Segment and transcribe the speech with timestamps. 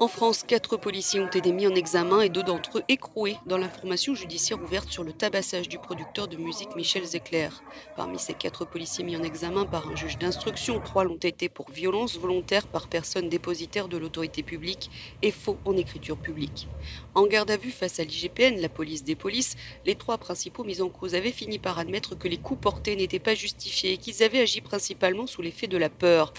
[0.00, 3.58] En France, quatre policiers ont été mis en examen et deux d'entre eux écroués dans
[3.58, 7.48] l'information judiciaire ouverte sur le tabassage du producteur de musique Michel Zecler.
[7.96, 11.68] Parmi ces quatre policiers mis en examen par un juge d'instruction, trois l'ont été pour
[11.72, 14.88] violence volontaire par personne dépositaire de l'autorité publique
[15.22, 16.68] et faux en écriture publique.
[17.16, 20.80] En garde à vue face à l'IGPN, la police des polices, les trois principaux mis
[20.80, 24.22] en cause avaient fini par admettre que les coups portés n'étaient pas justifiés et qu'ils
[24.22, 26.32] avaient agi principalement sous l'effet de la peur.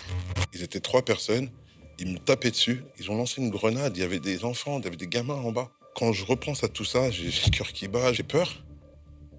[0.53, 1.49] Ils étaient trois personnes
[1.99, 2.83] ils me tapaient dessus.
[2.99, 3.95] Ils ont lancé une grenade.
[3.97, 5.69] Il y avait des enfants, il y avait des gamins en bas.
[5.95, 8.63] Quand je repense à tout ça, j'ai le cœur qui bat, j'ai peur.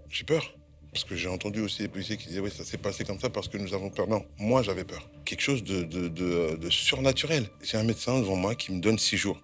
[0.09, 0.55] J'ai peur.
[0.92, 3.30] Parce que j'ai entendu aussi les policiers qui disaient Oui, ça s'est passé comme ça
[3.30, 4.09] parce que nous avons peur.
[4.09, 5.09] Non, moi j'avais peur.
[5.24, 7.48] Quelque chose de, de, surnaturel.
[7.62, 9.41] J'ai un médecin devant moi qui me donne six jours.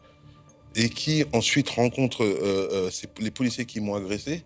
[0.74, 4.42] Et qui ensuite rencontre euh, euh, les policiers qui m'ont agressé.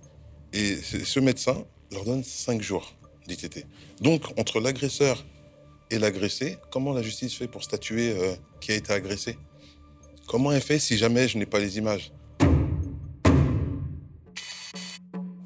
[0.52, 2.95] Et ce médecin leur donne cinq jours
[3.27, 3.66] d'ITT.
[4.01, 5.24] Donc, entre l'agresseur
[5.91, 9.39] et l'agressé, comment la justice fait pour statuer euh, qui a été agressé?
[10.27, 12.13] Comment elle fait si jamais je n'ai pas les images?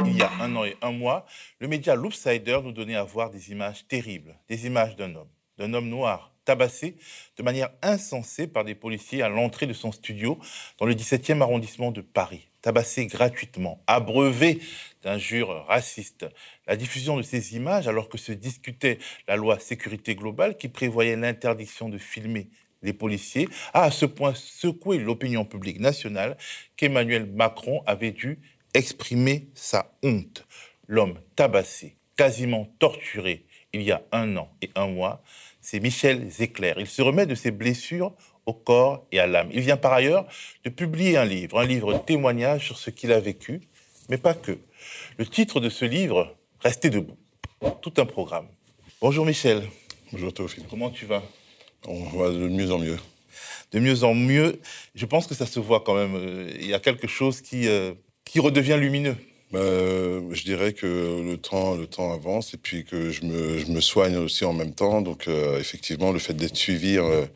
[0.06, 1.26] Il y a un an et un mois,
[1.58, 5.72] le média Loopsider nous donnait à voir des images terribles, des images d'un homme, d'un
[5.74, 6.96] homme noir, tabassé
[7.38, 10.38] de manière insensée par des policiers à l'entrée de son studio
[10.78, 14.58] dans le 17e arrondissement de Paris tabassé gratuitement, abreuvé
[15.02, 16.26] d'injures racistes.
[16.66, 18.98] La diffusion de ces images, alors que se discutait
[19.28, 22.48] la loi sécurité globale qui prévoyait l'interdiction de filmer
[22.80, 26.38] les policiers, a à ce point secoué l'opinion publique nationale
[26.74, 28.38] qu'Emmanuel Macron avait dû
[28.72, 30.46] exprimer sa honte.
[30.88, 35.22] L'homme tabassé, quasiment torturé il y a un an et un mois,
[35.60, 36.72] c'est Michel Zecler.
[36.78, 38.14] Il se remet de ses blessures
[38.46, 39.48] au corps et à l'âme.
[39.52, 40.26] Il vient par ailleurs
[40.64, 43.62] de publier un livre, un livre témoignage sur ce qu'il a vécu,
[44.08, 44.58] mais pas que.
[45.18, 47.18] Le titre de ce livre, Restez debout.
[47.82, 48.46] Tout un programme.
[49.02, 49.64] Bonjour Michel.
[50.10, 50.64] Bonjour Théophile.
[50.70, 51.22] Comment tu vas?
[51.86, 52.96] On va de mieux en mieux.
[53.72, 54.58] De mieux en mieux.
[54.94, 56.48] Je pense que ça se voit quand même.
[56.58, 57.92] Il y a quelque chose qui, euh,
[58.24, 59.16] qui redevient lumineux.
[59.52, 60.86] Bah, je dirais que
[61.22, 64.54] le temps, le temps avance et puis que je me, je me soigne aussi en
[64.54, 65.02] même temps.
[65.02, 67.26] Donc, euh, effectivement, le fait d'être suivi euh,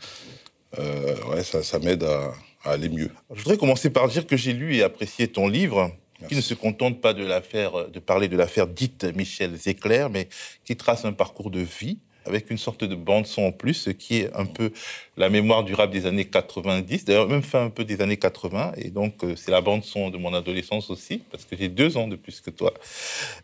[0.76, 2.34] ouais, ça, ça m'aide à,
[2.64, 3.10] aller mieux.
[3.32, 5.92] Je voudrais commencer par dire que j'ai lu et apprécié ton livre,
[6.28, 10.28] qui ne se contente pas de l'affaire, de parler de l'affaire dite Michel Zecler, mais
[10.64, 11.98] qui trace un parcours de vie
[12.28, 14.70] avec une sorte de bande son en plus, qui est un peu
[15.16, 18.72] la mémoire du rap des années 90, d'ailleurs même fin un peu des années 80,
[18.76, 21.96] et donc euh, c'est la bande son de mon adolescence aussi, parce que j'ai deux
[21.96, 22.74] ans de plus que toi.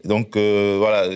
[0.04, 1.08] Donc euh, voilà,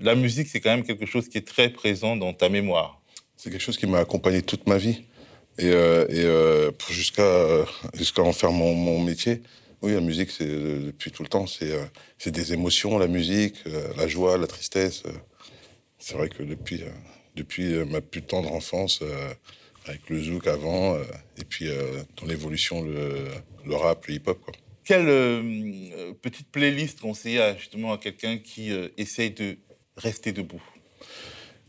[0.00, 3.00] la musique c'est quand même quelque chose qui est très présent dans ta mémoire.
[3.36, 5.04] C'est quelque chose qui m'a accompagné toute ma vie.
[5.60, 9.42] Et, euh, euh, jusqu'à jusqu'à en faire mon, métier,
[9.82, 14.08] oui, la musique, c'est depuis tout le temps, c'est des émotions, la musique, euh, la
[14.08, 15.02] joie, la tristesse.
[15.98, 16.82] C'est vrai que depuis,
[17.36, 19.02] depuis ma plus tendre enfance,
[19.86, 20.96] avec le zouk avant,
[21.36, 21.68] et puis
[22.16, 23.26] dans l'évolution, le,
[23.66, 24.38] le, rap, le hip-hop.
[24.84, 25.04] Quelle
[26.22, 29.58] petite playlist conseiller justement à quelqu'un qui essaye de
[29.98, 30.62] rester debout?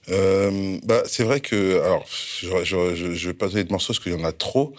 [0.10, 1.82] Euh, bah, C'est vrai que.
[1.82, 4.74] Alors, je ne vais pas donner de morceaux parce qu'il y en a trop,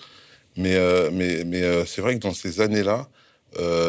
[0.56, 3.08] mais, euh, mais, mais euh, c'est vrai que dans ces années-là,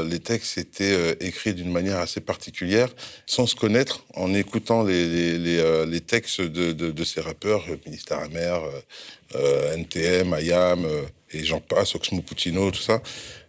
[0.06, 2.90] les textes étaient écrits d'une manière assez particulière,
[3.26, 8.20] sans se connaître, en écoutant les, les, les, textes de, de, de, ces rappeurs, Ministère
[8.20, 8.62] Amer,
[9.34, 10.86] NTM, Ayam,
[11.32, 13.02] et j'en passe, Oxmo Puccino, tout ça.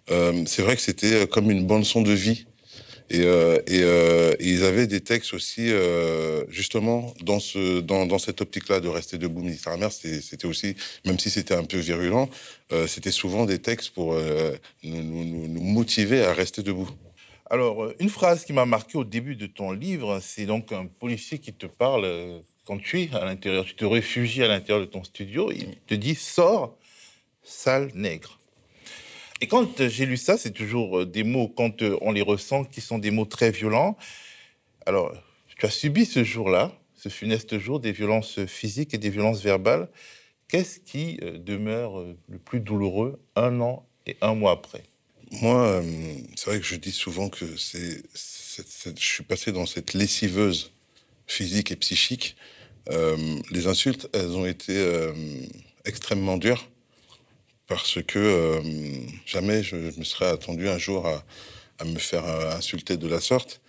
[0.06, 2.46] c'est vrai que c'était comme une bande-son de vie
[3.12, 8.40] euh, euh, et, ils avaient des textes aussi, euh, justement, dans, ce, dans, dans cette
[8.40, 12.28] optique-là de rester debout, ministère Amer, c'était aussi, même si c'était un peu virulent,
[12.88, 14.14] c'était souvent des textes pour
[14.82, 16.90] nous, nous, nous, motiver à rester debout.
[17.50, 21.38] Alors, une phrase qui m'a marqué au début de ton livre, c'est donc un policier
[21.38, 25.04] qui te parle quand tu es à l'intérieur, tu te réfugies à l'intérieur de ton
[25.04, 26.76] studio, il te dit «Sors,
[27.42, 28.40] sale nègre».
[29.44, 32.64] Et quand j'ai lu ça, c'est toujours euh, des mots, quand euh, on les ressent,
[32.64, 33.94] qui sont des mots très violents.
[34.86, 35.12] Alors,
[35.54, 39.90] tu as subi ce jour-là, ce funeste jour, des violences physiques et des violences verbales.
[40.48, 44.82] Qu'est-ce qui euh, demeure le plus douloureux un an et un mois après?
[45.42, 45.82] Moi,
[46.36, 50.72] c'est vrai que je dis souvent que c'est, je suis passé dans cette lessiveuse
[51.26, 52.36] physique et psychique.
[52.88, 54.74] les insultes, elles ont été
[55.84, 56.66] extrêmement dures
[57.66, 58.60] parce que euh,
[59.26, 61.24] jamais je, me serais attendu un jour à,
[61.84, 63.60] me faire euh, insulter de la sorte.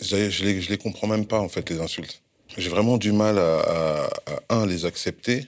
[0.00, 2.22] Je, je, les, les comprends même pas, en fait, les insultes.
[2.56, 4.08] J'ai vraiment du mal à,
[4.48, 5.46] un, les accepter,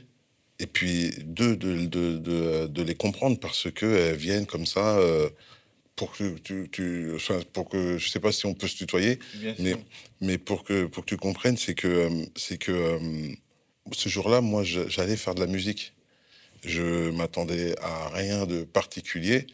[0.58, 4.98] et puis deux, de, de, de, les comprendre parce qu'elles viennent comme ça.
[4.98, 5.28] Euh,
[5.96, 7.12] pour que tu, tu
[7.52, 9.18] pour que je sais pas si on peut se tutoyer,
[9.58, 9.76] mais,
[10.22, 12.98] mais pour que pour que tu comprennes, c'est que c'est que
[13.92, 15.92] ce jour-là, moi, j'allais faire de la musique
[16.64, 19.46] Je m'attendais à rien de particulier.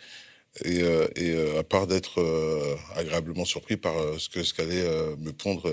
[0.64, 4.88] Et, euh, euh, à part d'être euh, agréablement surpris par ce que ce qu'allaient
[5.18, 5.70] me pondre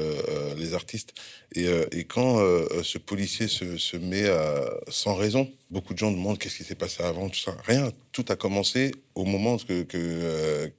[0.58, 1.14] les artistes.
[1.56, 2.40] Et, quand
[2.84, 7.04] ce policier se, met à, sans raison, beaucoup de gens demandent qu'est-ce qui s'est passé
[7.04, 7.56] avant, tout ça.
[7.66, 10.72] Rien, tout a commencé au moment que,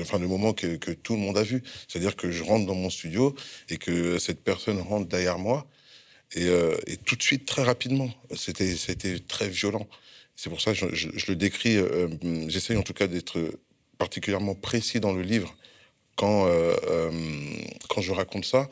[0.00, 1.62] enfin le moment que, tout le monde a vu.
[1.88, 3.34] C'est-à-dire que je rentre dans mon studio
[3.68, 5.66] et que cette personne rentre derrière moi
[6.34, 6.46] et,
[6.86, 8.10] et tout de suite très rapidement.
[8.36, 9.88] C'était c'était très violent.
[10.38, 12.06] C'est pour ça que je, le décris, euh,
[12.46, 13.40] j'essaye en tout cas d'être
[13.98, 15.52] particulièrement précis dans le livre
[16.14, 17.10] quand, euh, euh,
[17.88, 18.68] quand je raconte ça.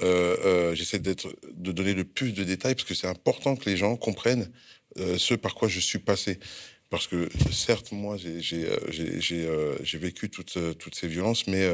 [0.00, 3.96] J'essaie d'être, de donner le plus de détails parce que c'est important que les gens
[3.96, 4.50] comprennent
[4.96, 6.40] ce par quoi je suis passé.
[6.88, 11.68] Parce que certes, moi, j'ai vécu toutes ces violences, mais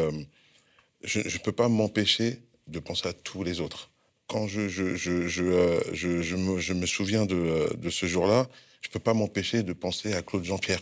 [1.05, 3.93] je ne peux pas m'empêcher de penser à tous les autres.
[4.29, 8.49] Quand je, je, je, je, je me, je me souviens de, de ce jour-là,
[8.83, 10.81] je peux pas m'empêcher de penser à Claude Jean-Pierre,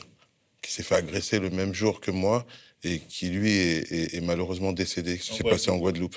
[0.62, 2.46] qui s'est fait agresser le même jour que moi
[2.85, 5.19] et qui, lui, est, malheureusement décédé.
[5.23, 6.17] C'est passé en Guadeloupe.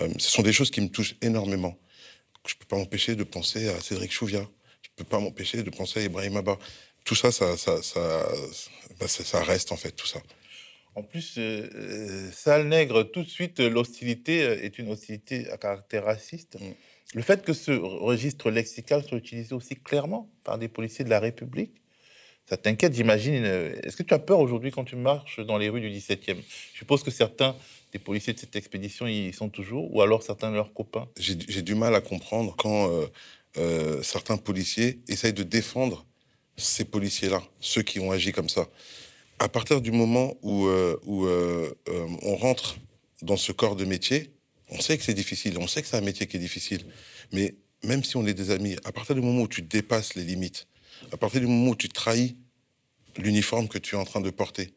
[0.00, 1.78] Euh, ce sont des choses qui me touchent énormément.
[2.46, 4.46] Je peux pas m'empêcher de penser à Cédric Chouviat.
[4.82, 6.58] Je peux pas m'empêcher de penser à Ibrahim Abba.
[7.04, 8.28] Tout ça, ça, ça, ça,
[9.00, 10.20] bah, ça, reste, en fait, tout ça.
[10.98, 16.04] En plus, euh, euh Sale Nègre, tout de suite, l'hostilité est une hostilité à caractère
[16.04, 16.56] raciste.
[16.60, 16.64] Mm.
[17.14, 21.20] Le fait que ce registre lexical soit utilisé aussi clairement par des policiers de la
[21.20, 21.72] République,
[22.48, 23.44] ça t'inquiète, j'imagine.
[23.44, 26.36] Est-ce que tu as peur aujourd'hui quand tu marches dans les rues du 17e
[26.72, 27.54] Je suppose que certains
[27.92, 31.08] des policiers de cette expédition y sont toujours, ou alors certains de leurs copains?
[31.18, 33.06] J'ai du mal à comprendre quand euh,
[33.58, 36.06] euh, certains policiers essayent de défendre
[36.56, 38.68] ces policiers-là, ceux qui ont agi comme ça.
[39.38, 41.26] À partir du moment où, euh, où
[42.22, 42.76] on rentre
[43.22, 44.32] dans ce corps de métier,
[44.70, 46.84] on sait que c'est difficile, on sait que c'est un métier qui est difficile.
[47.32, 47.54] Mais
[47.84, 50.66] même si on est des amis, à partir du moment où tu dépasses les limites,
[51.12, 52.36] à partir du moment où tu trahis
[53.16, 54.74] l'uniforme que tu es en train de porter,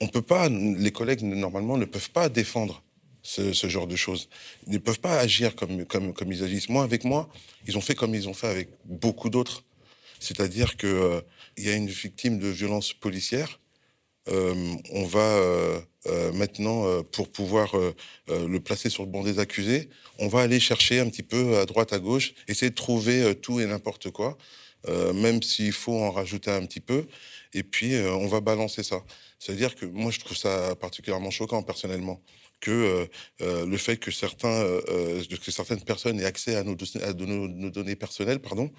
[0.00, 2.82] on peut pas, les collègues normalement ne peuvent pas défendre
[3.22, 4.28] ce, genre de choses.
[4.66, 6.68] Ils ne peuvent pas agir comme, comme, comme ils agissent.
[6.68, 7.28] Moi, avec moi,
[7.66, 9.64] ils ont fait comme ils ont fait avec beaucoup d'autres.
[10.20, 11.20] C'est-à-dire qu'il euh,
[11.56, 13.63] y a une victime de violence policière, euh,
[14.26, 17.74] on va euh, euh, maintenant, pour pouvoir
[18.28, 19.88] le placer sur le banc des accusés,
[20.18, 23.60] on va aller chercher un petit peu à droite, à gauche, essayer de trouver tout
[23.60, 24.36] et n'importe quoi,
[24.86, 27.06] même s'il faut en rajouter un petit peu,
[27.54, 29.02] et puis on va balancer ça.
[29.38, 32.20] C'est-à-dire que moi, je trouve ça particulièrement choquant personnellement
[32.60, 33.08] que
[33.40, 36.76] le fait que certaines personnes aient accès à nos,
[37.48, 38.70] nos données personnelles, pardon,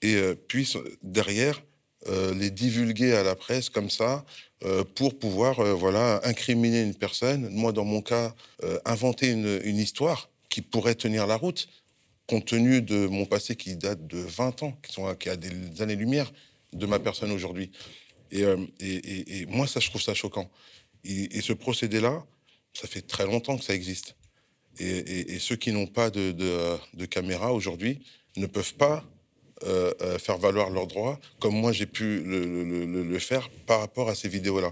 [0.00, 0.18] et
[0.48, 1.62] puissent derrière
[2.08, 4.24] euh, les divulguer à la presse comme ça
[4.64, 7.48] euh, pour pouvoir euh, voilà incriminer une personne.
[7.50, 8.34] Moi, dans mon cas,
[8.84, 11.68] inventer une, histoire qui pourrait tenir la route,
[12.26, 15.82] compte tenu de mon passé qui date de 20 ans, qui, sont, qui a des
[15.82, 16.32] années-lumière
[16.72, 17.70] de ma personne aujourd'hui.
[18.30, 20.50] Et, moi, ça, je trouve ça choquant.
[21.04, 22.24] Et, ce procédé-là,
[22.72, 24.16] ça fait très longtemps que ça existe.
[24.78, 28.00] Et, ceux qui n'ont pas de caméra aujourd'hui
[28.36, 29.04] ne peuvent pas
[29.64, 34.14] euh, euh, faire valoir leurs droits, comme moi j'ai pu le, faire par rapport à
[34.14, 34.70] ces vidéos-là.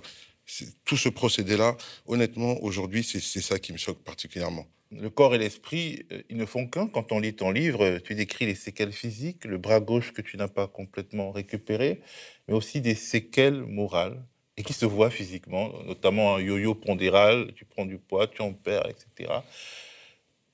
[0.84, 1.75] Tout ce procédé-là,
[2.06, 4.66] honnêtement, aujourd'hui, c'est ça qui me choque particulièrement.
[4.90, 6.86] Le corps et l'esprit, euh, ils ne font qu'un.
[6.86, 10.36] Quand on lit ton livre, tu décris les séquelles physiques, le bras gauche que tu
[10.36, 12.02] n'as pas complètement récupéré,
[12.46, 14.22] mais aussi des séquelles morales
[14.58, 18.53] et qui se voient physiquement, notamment un yo-yo pondéral, tu prends du poids, tu en
[18.53, 19.32] perds, etc.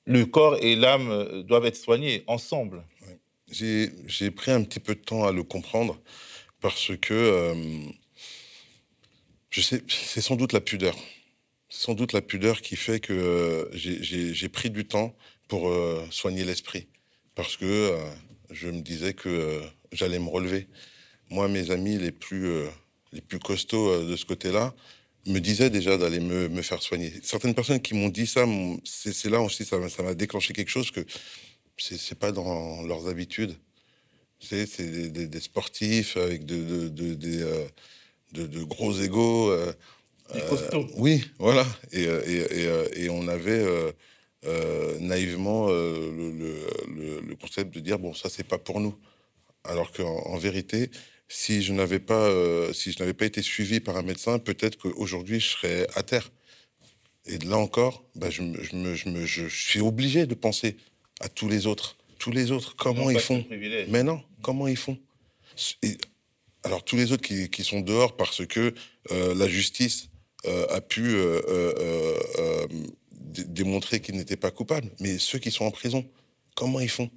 [0.05, 2.85] Le corps et l'âme doivent être soignés ensemble.
[3.51, 5.99] J'ai pris un petit peu de temps à le comprendre
[6.61, 7.53] parce que euh,
[9.51, 10.95] c'est sans doute la pudeur.
[11.67, 15.15] C'est sans doute la pudeur qui fait que euh, j'ai pris du temps
[15.49, 16.87] pour euh, soigner l'esprit.
[17.35, 17.97] Parce que
[18.51, 20.67] je me disais que j'allais me relever.
[21.29, 22.49] Moi, mes amis les plus,
[23.13, 24.73] les plus costauds de ce côté-là
[25.27, 27.13] me disaient déjà d'aller me, me, faire soigner.
[27.23, 28.45] Certaines personnes qui m'ont dit ça,
[28.83, 31.05] c'est là aussi, ça m'a déclenché quelque chose que
[31.81, 33.55] c'est pas dans leurs habitudes.
[34.39, 37.67] C'est des, des, sportifs avec de, de, de, euh,
[38.33, 39.51] de gros égaux.
[39.51, 39.71] Euh,
[40.35, 41.65] euh oui, voilà.
[41.91, 43.63] Et, et, et, et on avait
[44.45, 48.95] euh, naïvement le, le, le, concept de dire bon, ça, c'est pas pour nous.
[49.63, 50.89] Alors qu'en en vérité,
[51.27, 52.27] si je n'avais pas,
[52.73, 56.31] si je n'avais pas été suivi par un médecin, peut-être qu'aujourd'hui, je serais à terre.
[57.27, 60.77] Et là encore, bah, je, je, me, je, me, je suis obligé de penser
[61.21, 61.97] à tous les autres.
[62.19, 63.45] Tous les autres, comment ils font
[63.87, 64.97] Mais non, comment ils font
[66.63, 68.73] Alors tous les autres qui, sont dehors parce que
[69.11, 70.09] euh, la justice
[70.45, 72.67] euh, a pu euh,
[73.47, 74.89] démontrer qu'ils n'étaient pas coupables.
[74.99, 76.05] Mais ceux qui sont en prison,
[76.55, 77.09] comment ils font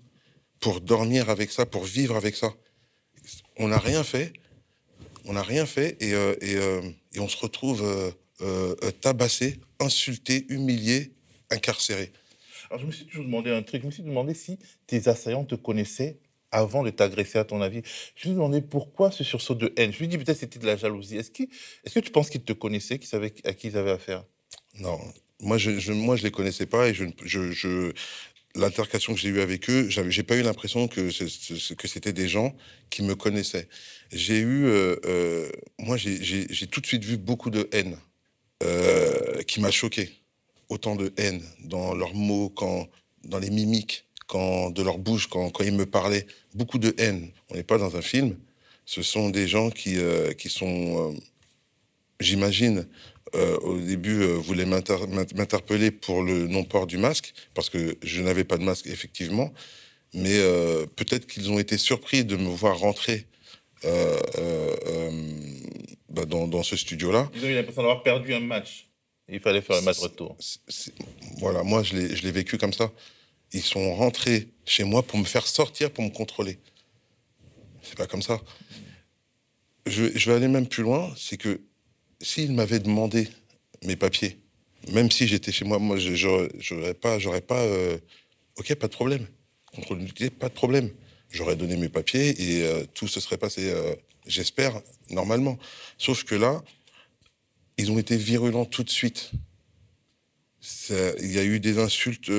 [0.60, 2.54] pour dormir avec ça, pour vivre avec ça?
[3.58, 4.32] On n'a rien fait.
[5.26, 7.82] On n'a rien fait et, et, on se retrouve
[9.00, 11.12] tabassé, insulté, humilié,
[11.50, 12.12] incarcéré.
[12.70, 13.82] Alors je me suis toujours demandé un truc.
[13.82, 16.18] Je me suis demandé si tes assaillants te connaissaient
[16.50, 17.82] avant de t'agresser, à ton avis.
[18.14, 19.92] Je me demandais pourquoi ce sursaut de haine.
[19.92, 21.16] Je me dis peut-être c'était de la jalousie.
[21.16, 24.24] Est-ce est que tu penses qu'ils te connaissaient, qu'ils savaient à qui ils avaient affaire?
[24.78, 25.00] Non,
[25.40, 27.92] moi je, je, je les connaissais pas et je, je,
[28.54, 31.10] l'intercation que j'ai eue avec eux, j'ai pas eu l'impression que
[31.74, 32.54] que c'était des gens
[32.90, 33.68] qui me connaissaient.
[34.12, 37.98] J'ai eu, euh, euh, moi j'ai tout de suite vu beaucoup de haine
[38.62, 40.10] euh, qui m'a choqué.
[40.68, 42.88] Autant de haine dans leurs mots, quand,
[43.24, 47.30] dans les mimiques, quand de leur bouche, quand, ils me parlaient, beaucoup de haine.
[47.50, 48.36] On n'est pas dans un film.
[48.86, 49.96] Ce sont des gens qui,
[50.38, 51.14] qui sont,
[52.20, 52.86] j'imagine,
[53.34, 58.44] euh, au début, euh, voulait m'interpeller pour le non-port du masque, parce que je n'avais
[58.44, 59.52] pas de masque, effectivement.
[60.12, 63.26] Mais euh, peut-être qu'ils ont été surpris de me voir rentrer
[66.08, 67.28] bah, dans, ce studio-là.
[67.34, 68.86] Ils ont l'impression d'avoir perdu un match.
[69.28, 70.36] Il fallait faire un match retour.
[71.38, 72.92] voilà, moi, je l'ai vécu comme ça.
[73.52, 76.58] Ils sont rentrés chez moi pour me faire sortir, pour me contrôler.
[77.82, 78.40] C'est pas comme ça.
[79.86, 81.60] Je, je vais aller même plus loin, c'est que
[82.20, 83.28] s'il m'avait demandé
[83.82, 84.38] mes papiers,
[84.92, 87.98] même si j'étais chez moi, moi, j'aurais pas, j'aurais pas, euh,
[88.56, 89.26] ok, pas de problème.
[89.74, 90.90] Contrôle d'identité, pas de problème.
[91.30, 93.94] J'aurais donné mes papiers et euh, tout se serait passé, euh,
[94.26, 95.58] j'espère, normalement.
[95.98, 96.62] Sauf que là,
[97.78, 99.32] ils ont été virulents tout de suite.
[100.88, 102.30] il y a eu des insultes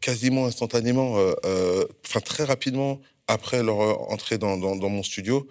[0.00, 1.16] quasiment instantanément,
[2.04, 5.46] enfin très rapidement après leur entrée dans, mon studio.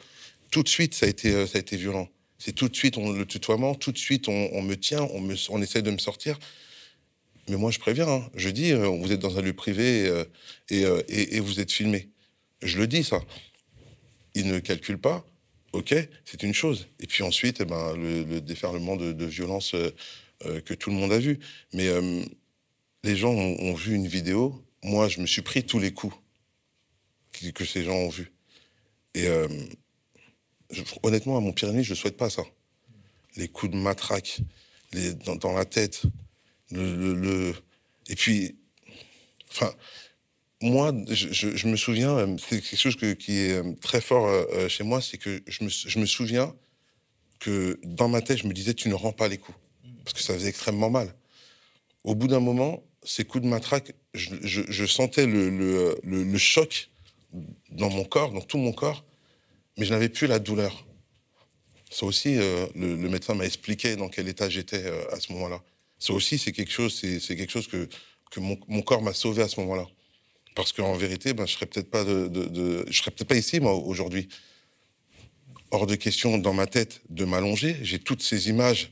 [0.51, 2.09] Tout de suite, ça a été, ça a été violent.
[2.39, 5.81] C'est tout de suite le tutoiement, tout de suite on, me tient, on, me, essaie
[5.81, 6.37] de me sortir.
[7.49, 8.29] Mais moi, je préviens, hein.
[8.35, 10.25] je dis, euh, vous êtes dans un lieu privé euh,
[10.73, 12.09] euh, et, et, vous êtes filmé.
[12.61, 13.21] Je le dis, ça.
[14.35, 15.25] Ils ne calculent pas,
[15.73, 15.95] ok,
[16.25, 16.87] c'est une chose.
[16.99, 19.75] Et puis ensuite, eh ben, le, déferlement de, violence
[20.65, 21.39] que tout le monde a vu.
[21.73, 21.87] Mais
[23.03, 26.15] les gens ont, vu une vidéo, moi, je me suis pris tous les coups
[27.53, 28.31] que, ces gens ont vus.
[29.13, 29.27] Et
[31.03, 32.43] honnêtement, à mon Pyrénées, je ne souhaite pas ça.
[33.35, 34.41] Les coups de matraque
[34.93, 36.03] les, dans, la tête.
[36.71, 37.53] Le,
[38.07, 38.55] Et puis,
[39.49, 39.73] enfin,
[40.61, 44.83] moi, je, me souviens, euh, c'est quelque chose qui est euh, très fort euh, chez
[44.83, 45.63] moi, c'est que je
[45.99, 46.53] me, souviens
[47.39, 49.57] que dans ma tête, je me disais, tu ne rends pas les coups.
[50.03, 51.13] Parce que ça faisait extrêmement mal.
[52.03, 56.89] Au bout d'un moment, ces coups de matraque, je, sentais le, choc
[57.69, 59.03] dans mon corps, dans tout mon corps
[59.79, 60.87] mais je n'avais plus la douleur.
[61.91, 65.61] Ça aussi, le, médecin m'a expliqué dans quel état j'étais à ce moment-là.
[65.99, 67.87] Ça aussi, c'est quelque chose, c'est, quelque chose que,
[68.31, 69.87] que mon, corps m'a sauvé à ce moment-là.
[70.57, 74.27] Parce qu'en vérité, ben, je serais peut-être pas je serais peut-être pas ici moi aujourd'hui.
[75.69, 77.77] Hors de question dans ma tête de m'allonger.
[77.83, 78.91] J'ai toutes ces images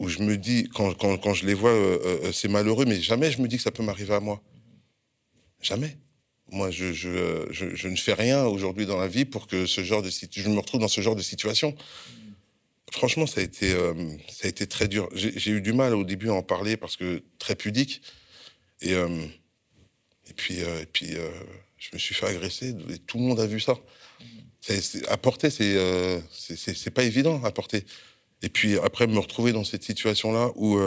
[0.00, 3.30] où je me dis, quand, quand, quand je les vois, euh, c'est malheureux, mais jamais
[3.30, 4.42] je me dis que ça peut m'arriver à moi.
[5.62, 5.98] Jamais.
[6.50, 10.02] Moi, je, je, je, ne fais rien aujourd'hui dans la vie pour que ce genre
[10.02, 11.76] de je me retrouve dans ce genre de situation.
[12.90, 13.94] Franchement, ça a été, euh,
[14.28, 15.08] ça a été très dur.
[15.14, 18.02] J'ai eu du mal au début à en parler parce que très pudique.
[18.80, 19.28] Et, euh,
[20.28, 21.14] et puis, euh, et puis
[21.78, 23.74] je me suis fait agresser et tout le monde a vu ça.
[24.60, 27.84] C'est, à porter, c'est, c'est, pas évident à porter.
[28.40, 30.80] Et puis après, me retrouver dans cette situation-là où,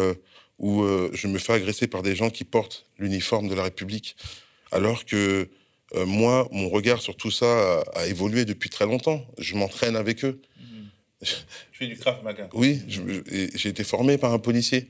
[0.58, 4.15] où je me fais agresser par des gens qui portent l'uniforme de la République
[4.72, 5.50] alors que
[5.96, 9.25] euh, moi, mon regard sur tout ça a, évolué depuis très longtemps.
[9.38, 10.41] Je m'entraîne avec eux.
[11.22, 11.34] Je
[11.72, 12.50] fais du Krav Maga.
[12.53, 14.88] Oui, j'ai été formé par un policier.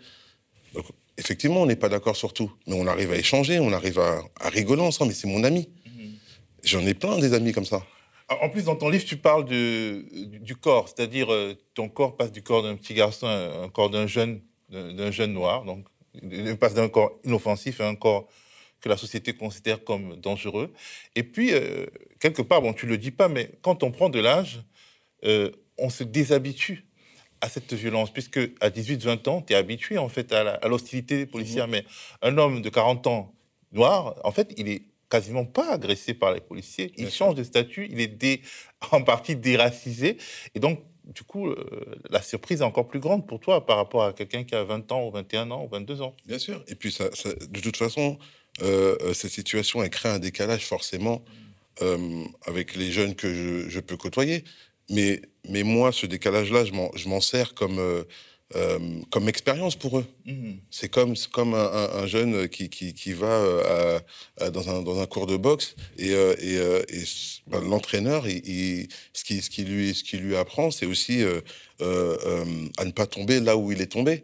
[1.17, 4.21] Effectivement, on n'est pas d'accord sur tout, mais on arrive à échanger, on arrive à,
[4.49, 5.09] rigoler ensemble.
[5.09, 5.69] Mais c'est mon ami.
[5.85, 6.13] Mhm.
[6.63, 7.83] J'en ai plein des amis comme ça.
[8.29, 12.43] En plus, dans ton livre, tu parles du corps, c'est-à-dire euh, ton corps passe du
[12.43, 15.85] corps d'un petit garçon à un corps d'un jeune, d'un jeune noir, donc
[16.21, 18.27] il passe d'un corps inoffensif à un corps
[18.81, 20.73] que la société considère comme dangereux.
[21.15, 21.85] Et puis, euh,
[22.19, 24.61] quelque part, bon, tu le dis pas, mais quand on prend de l'âge,
[25.23, 26.86] euh, on se déshabitue
[27.41, 31.67] à cette violence, puisque à 18-20 ans, tu es habitué en fait à l'hostilité policière.
[31.67, 31.71] Mmh.
[31.71, 31.85] Mais
[32.21, 33.33] un homme de 40 ans
[33.71, 36.91] noir, en fait, il est quasiment pas agressé par les policiers.
[36.97, 38.41] Il change de statut, il est
[38.91, 40.17] en partie déracisé.
[40.55, 41.55] Et donc, du coup, euh,
[42.09, 44.91] la surprise est encore plus grande pour toi par rapport à quelqu'un qui a 20
[44.91, 46.15] ans ou 21 ans ou 22 ans.
[46.25, 46.61] Bien sûr.
[46.67, 48.17] Et puis, ça, de toute façon,
[48.61, 51.23] euh, euh, cette situation, elle crée un décalage forcément
[51.81, 54.43] euh, avec les jeunes que je, peux côtoyer.
[54.89, 58.05] Mais, mais moi, ce décalage-là, je m'en sers comme,
[58.55, 58.79] euh,
[59.09, 60.05] comme expérience pour eux.
[60.25, 60.53] Mmh.
[60.71, 63.99] C'est comme, comme un, jeune qui, qui, va euh,
[64.53, 66.33] dans, un, dans, un, cours de boxe et, euh,
[66.87, 67.03] et,
[67.47, 71.23] bah, l'entraîneur, il, ce, qui, ce, qui lui, ce qui lui apprend, c'est aussi
[71.81, 74.23] à ne pas tomber là où il est tombé.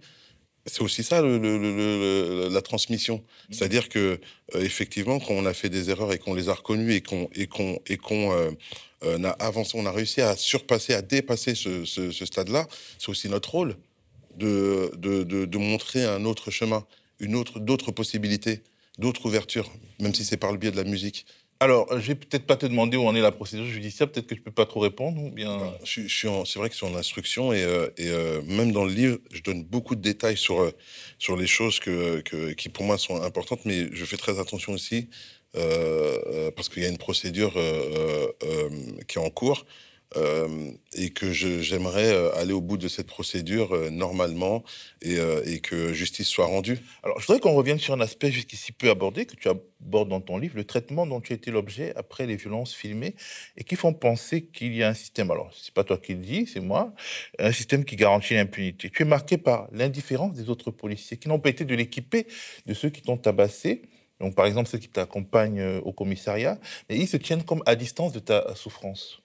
[0.65, 3.17] C'est aussi ça le, la transmission.
[3.17, 3.53] Mmh.
[3.53, 4.19] C'est-à-dire que
[4.55, 7.47] effectivement, quand on a fait des erreurs et qu'on les a reconnues et qu'on et
[7.47, 8.31] qu'on et qu'on
[9.01, 12.67] a avancé, on a réussi à surpasser, à dépasser ce, ce stade-là,
[12.97, 13.75] c'est aussi notre rôle
[14.37, 16.85] de, de, montrer un autre chemin,
[17.19, 18.61] une autre, d'autres possibilités,
[18.97, 21.25] d'autres ouvertures, même si c'est par le biais de la musique.
[21.63, 24.35] Alors, je vais peut-être pas te demander où en est la procédure judiciaire, peut-être que
[24.35, 25.59] je peux pas trop répondre, ou bien...
[25.59, 28.91] Ben, je, suis c'est vrai que c'est en instruction, et, euh, euh, même dans le
[28.91, 30.71] livre, je donne beaucoup de détails sur, euh,
[31.19, 32.19] sur les choses que,
[32.51, 35.07] qui, pour moi, sont importantes, mais je fais très attention aussi,
[35.53, 37.53] parce qu'il y a une procédure
[39.07, 39.65] qui est en cours,
[40.15, 44.63] euh, et que j'aimerais euh, aller au bout de cette procédure euh, normalement
[45.01, 46.79] et, que justice soit rendue.
[47.03, 50.21] Alors, je voudrais qu'on revienne sur un aspect jusqu'ici peu abordé, que tu abordes dans
[50.21, 53.15] ton livre, le traitement dont tu as été l'objet après les violences filmées
[53.57, 56.19] et qui font penser qu'il y a un système, alors c'est pas toi qui le
[56.19, 56.93] dis, c'est moi,
[57.39, 58.89] un système qui garantit l'impunité.
[58.89, 62.27] Tu es marqué par l'indifférence des autres policiers qui n'ont pas été de l'équiper
[62.65, 63.81] de ceux qui t'ont tabassé.
[64.19, 68.13] Donc, par exemple, ceux qui t'accompagnent au commissariat, et ils se tiennent comme à distance
[68.13, 69.22] de ta souffrance.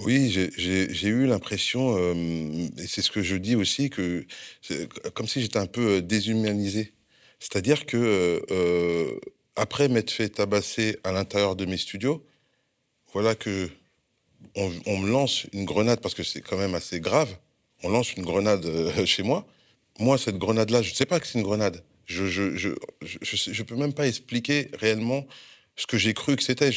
[0.00, 4.26] Oui, j'ai eu l'impression, euh, et c'est ce que je dis aussi, que
[5.14, 6.92] comme si j'étais un peu euh, déshumanisé.
[7.40, 9.18] C'est-à-dire que euh,
[9.56, 12.24] après m'être fait tabasser à l'intérieur de mes studios,
[13.14, 13.70] voilà que
[14.54, 17.34] on, me lance une grenade parce que c'est quand même assez grave.
[17.82, 18.66] On lance une grenade
[19.06, 19.46] chez moi.
[19.98, 21.82] Moi, cette grenade-là, je ne sais pas que c'est une grenade.
[22.04, 25.26] Je je, peux même pas expliquer réellement
[25.74, 26.70] ce que j'ai cru que c'était.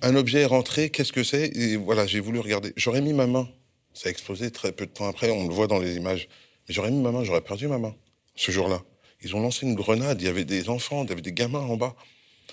[0.00, 1.56] Un objet est rentré, qu'est-ce que c'est?
[1.56, 2.72] Et voilà, j'ai voulu regarder.
[2.76, 3.48] J'aurais mis ma main.
[3.94, 6.28] Ça a explosé très peu de temps après, on le voit dans les images.
[6.68, 7.96] Mais j'aurais mis ma main, j'aurais perdu ma main
[8.36, 8.82] ce jour-là.
[9.22, 11.58] Ils ont lancé une grenade, il y avait des enfants, il y avait des gamins
[11.58, 11.96] en bas.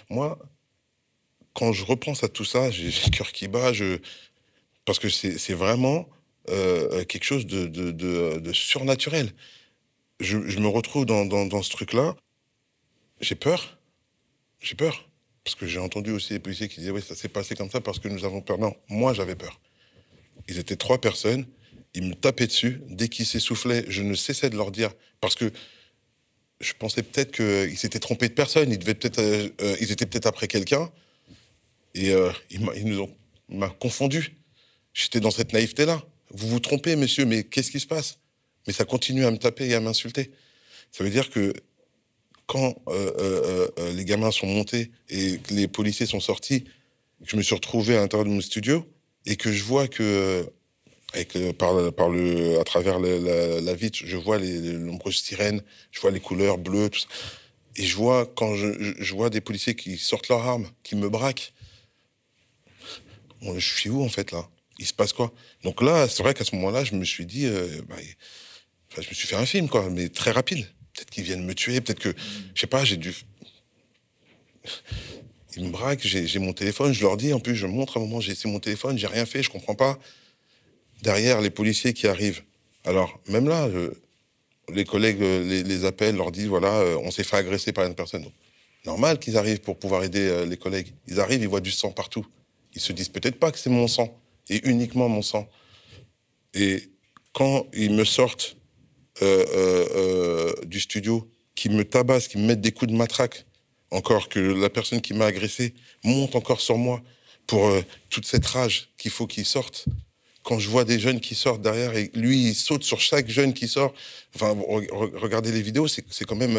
[0.09, 0.39] Moi,
[1.53, 3.99] quand je repense à tout ça, j'ai le cœur qui bat, je...
[4.85, 6.09] parce que c'est vraiment
[6.49, 9.31] euh, quelque chose de, de, de, surnaturel.
[10.19, 12.15] Je, je, me retrouve dans, dans, dans ce truc-là.
[13.21, 13.77] J'ai peur.
[14.59, 15.07] J'ai peur.
[15.45, 17.79] Parce que j'ai entendu aussi des policiers qui disaient Oui, ça s'est passé comme ça
[17.79, 18.57] parce que nous avons peur.
[18.57, 19.61] Non, moi j'avais peur.
[20.49, 21.45] Ils étaient trois personnes,
[21.93, 22.81] ils me tapaient dessus.
[22.89, 25.51] Dès qu'ils s'essoufflaient, je ne cessais de leur dire parce que
[26.61, 30.07] je pensais peut-être qu'ils s'étaient trompés de personne, ils, devaient peut-être, euh, euh, ils étaient
[30.07, 30.91] peut-être après quelqu'un.
[31.93, 33.15] Et euh, ils, nous ont
[33.49, 34.37] m'a confondu.
[34.93, 36.03] J'étais dans cette naïveté-là.
[36.31, 38.19] Vous vous trompez, monsieur, mais qu'est-ce qui se passe?
[38.65, 40.31] Mais ça continue à me taper et à m'insulter.
[40.91, 41.53] Ça veut dire que
[42.47, 46.65] quand euh, euh, euh, les gamins sont montés et que les policiers sont sortis,
[47.23, 48.85] je me suis retrouvé à l'intérieur de mon studio
[49.25, 50.47] et que je vois que
[51.13, 56.19] avec, par, le, à travers la, vitre, je vois les, nombreuses sirènes, je vois les
[56.19, 57.07] couleurs bleues, tout ça.
[57.77, 58.67] Et je vois, quand je,
[58.99, 61.53] je, vois des policiers qui sortent leurs armes, qui me braquent,
[63.41, 64.49] je suis où en fait là?
[64.77, 65.31] Il se passe quoi?
[65.63, 67.47] Donc là, c'est vrai qu'à ce moment-là, je me suis dit,
[67.87, 67.95] bah,
[69.01, 70.67] je me suis fait un film, quoi, mais très rapide.
[70.95, 72.13] Peut-être qu'ils viennent me tuer, peut-être que,
[72.53, 73.13] je sais pas, j'ai dû.
[75.57, 78.03] Ils me braquent, j'ai mon téléphone, je leur dis, en plus, je montre à un
[78.03, 79.99] moment, j'ai mon téléphone, j'ai rien fait, je comprends pas.
[81.01, 82.43] Derrière, les policiers qui arrivent.
[82.85, 83.69] Alors, même là,
[84.73, 87.95] les collègues les, les, appellent, leur disent, voilà, euh, on s'est fait agresser par une
[87.95, 88.25] personne.
[88.85, 90.93] normal qu'ils arrivent pour pouvoir aider euh, les collègues.
[91.07, 92.25] Ils arrivent, ils voient du sang partout.
[92.73, 95.47] Ils se disent peut-être pas que c'est mon sang, et uniquement mon sang.
[96.53, 96.83] Et
[97.33, 98.57] quand ils me sortent
[99.21, 103.45] euh, euh, euh, du studio qui me tabasse, qui me mettent des coups de matraque,
[103.89, 105.73] encore que la personne qui m'a agressé
[106.03, 107.01] monte encore sur moi
[107.47, 107.71] pour
[108.09, 109.85] toute cette rage qu'il faut qu'il sorte.
[110.43, 113.53] Quand je vois des jeunes qui sortent derrière et lui, il saute sur chaque jeune
[113.53, 113.93] qui sort.
[114.35, 114.53] Enfin,
[115.13, 116.57] regardez les vidéos, c'est quand même,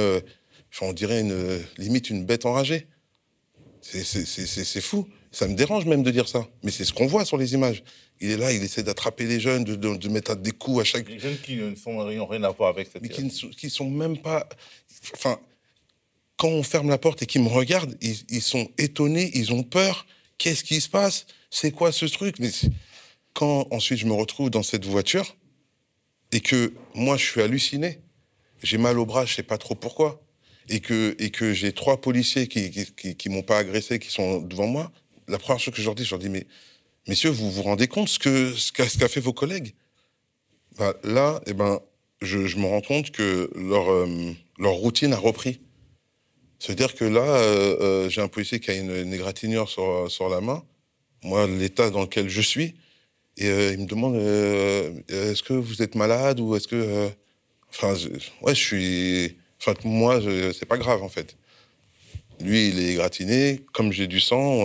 [0.80, 2.86] on dirait une, limite une bête enragée.
[3.82, 5.06] C'est fou.
[5.36, 6.48] Ça me dérange même de dire ça.
[6.62, 7.84] Mais c'est ce qu'on voit sur les images.
[8.22, 11.06] Il est là, il essaie d'attraper les jeunes, de, de, mettre des coups à chaque.
[11.10, 13.02] Les jeunes qui n'ont rien à voir avec cette.
[13.02, 14.48] Mais qui ne sont, qui sont même pas.
[15.12, 15.38] Enfin,
[16.38, 19.62] quand on ferme la porte et qu'ils me regardent, ils, ils, sont étonnés, ils ont
[19.62, 20.06] peur.
[20.38, 21.26] Qu'est-ce qui se passe?
[21.50, 22.38] C'est quoi ce truc?
[22.38, 22.50] Mais
[23.34, 25.36] quand ensuite je me retrouve dans cette voiture
[26.32, 28.00] et que moi je suis halluciné,
[28.62, 30.22] j'ai mal au bras, je sais pas trop pourquoi,
[30.70, 34.40] et que et que j'ai trois policiers qui qui, qui, m'ont pas agressé, qui sont
[34.40, 34.90] devant moi,
[35.28, 36.46] la première chose que je leur dis, je leur dis mais
[37.08, 39.74] messieurs, vous vous rendez compte ce que ce qu'a fait vos collègues?
[40.78, 41.80] Bah, Là, eh ben,
[42.20, 45.60] je, je, me rends compte que leur, euh, leur routine a repris.
[46.58, 50.28] C'est-à-dire que là, euh, euh, j'ai un policier qui a une, une égratignure sur, sur
[50.28, 50.64] la main.
[51.22, 52.74] Moi, l'état dans lequel je suis,
[53.36, 57.10] et il me demande est-ce que vous êtes malade ou est-ce que.
[57.68, 57.94] Enfin,
[58.42, 59.36] ouais, je suis.
[59.60, 60.20] Enfin, moi,
[60.58, 61.36] c'est pas grave en fait.
[62.40, 63.62] Lui, il est gratiné.
[63.72, 64.64] Comme j'ai du sang.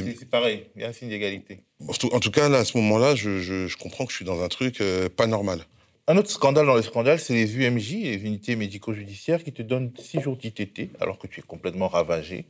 [0.00, 1.60] C'est pareil, il y a un signe d'égalité.
[1.80, 4.48] En tout cas, là, à ce moment-là, je, je, comprends que je suis dans un
[4.48, 4.82] truc
[5.16, 5.66] pas normal.
[6.08, 9.92] Un autre scandale dans le scandale, c'est les UMJ, les unités médico-judiciaires, qui te donnent
[9.98, 12.46] six jours d'ITT alors que tu es complètement ravagé.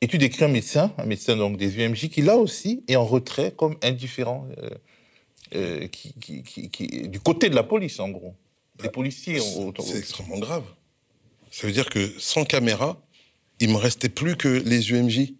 [0.00, 3.06] Et tu décris un médecin, un médecin donc des UMJ, qui là aussi est en
[3.06, 4.70] retrait comme indifférent, euh,
[5.54, 8.34] euh, qui, qui, du côté de la police en gros.
[8.80, 9.38] Les bah, policiers.
[9.38, 10.64] C'est extrêmement grave.
[11.52, 13.00] Ça veut dire que sans caméra,
[13.60, 15.34] il me restait plus que les UMJ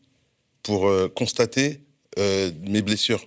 [0.62, 1.80] pour euh, constater
[2.16, 3.26] mes blessures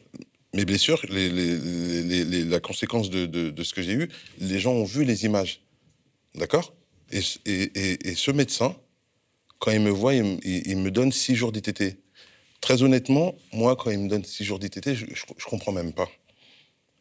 [0.56, 5.62] mes blessures, la conséquence de, ce que j'ai eu, les gens ont vu les images.
[6.34, 6.74] D'accord?
[7.12, 8.76] Et, ce médecin,
[9.60, 11.98] quand il me voit, il, me donne six jours d'ITT.
[12.62, 16.10] Très honnêtement, moi, quand il me donne six jours d'ITT, je, ne comprends même pas.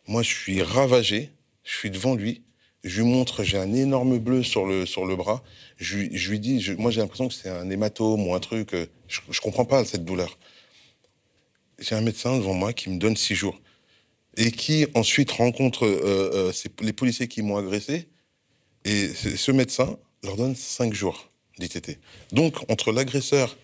[0.07, 1.31] Moi, je suis ravagé,
[1.63, 2.43] je suis devant lui,
[2.85, 5.43] je lui montre, j'ai un énorme bleu sur le, sur le bras.
[5.79, 8.75] Je, lui dis, moi, j'ai l'impression que c'est un hématome ou un truc.
[8.75, 10.39] Euh, je, ne comprends pas cette douleur
[11.79, 13.61] j'ai un médecin devant moi qui me donne six jours
[14.37, 18.09] et qui ensuite rencontre euh, euh, les policiers qui m'ont agressé
[18.85, 21.99] et ce médecin leur donne cinq jours d'ITT.
[22.33, 23.57] Donc entre l'agresseur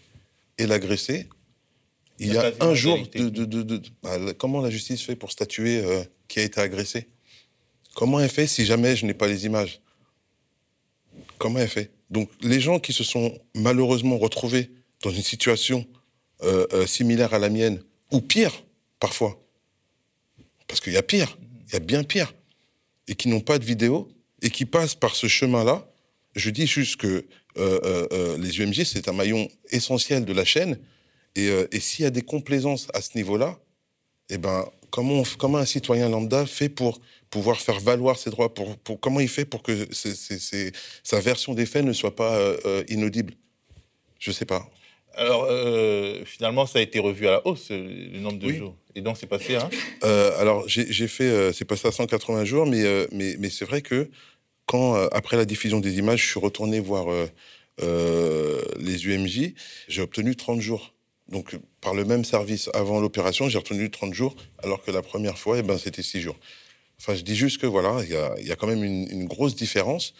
[0.59, 1.28] et l'agressé,
[2.18, 6.40] il y a un jour de, bah, comment la justice fait pour statuer euh, qui
[6.40, 7.09] a été agressé?
[7.94, 9.81] Comment elle fait si jamais je n'ai pas les images?
[11.38, 11.90] Comment elle fait?
[12.11, 14.70] Donc les gens qui se sont malheureusement retrouvés
[15.03, 15.87] dans une situation
[16.87, 18.64] similaire à la mienne, ou pire,
[18.98, 19.38] parfois.
[20.66, 22.35] Parce qu'il y a pire, il y a bien pire.
[23.09, 24.09] Et qui n'ont pas de vidéo,
[24.42, 25.90] et qui passent par ce chemin-là.
[26.35, 27.26] Je dis juste que
[27.59, 30.79] euh, euh, euh, les UMJ, c'est un maillon essentiel de la chaîne.
[31.37, 33.59] Et, s'il y a des complaisances à ce niveau-là,
[34.31, 37.00] eh ben, comment un citoyen lambda fait pour
[37.31, 41.85] pouvoir faire valoir ses droits pour, Comment il fait pour que sa version des faits
[41.85, 42.38] ne soit pas
[42.88, 43.35] inaudible?
[44.19, 44.69] Je ne sais pas.
[45.14, 48.77] Alors, euh, finalement, ça a été revu à la hausse, le nombre de jours.
[48.95, 49.69] Et donc, c'est passé à
[50.05, 53.83] euh, Alors, j'ai fait, euh, c'est passé à 180 jours, mais, mais, mais c'est vrai
[53.83, 54.09] que
[54.66, 57.07] quand, après la diffusion des images, je suis retourné voir
[57.81, 59.55] les UMJ,
[59.88, 60.95] j'ai obtenu 30 jours.
[61.29, 65.38] Donc, par le même service avant l'opération, j'ai retenu 30 jours, alors que la première
[65.38, 66.37] fois, eh ben, c'était 6 jours.
[67.00, 69.24] Enfin, je dis juste que voilà, il y a, y a, quand même une, une
[69.24, 70.12] grosse différence